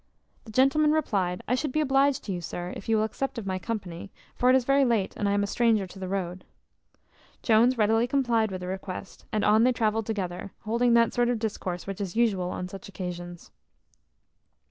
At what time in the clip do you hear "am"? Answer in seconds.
5.33-5.43